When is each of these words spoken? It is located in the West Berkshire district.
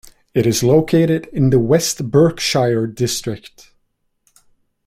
It 0.33 0.47
is 0.47 0.63
located 0.63 1.27
in 1.31 1.51
the 1.51 1.59
West 1.59 2.09
Berkshire 2.09 2.87
district. 2.87 3.71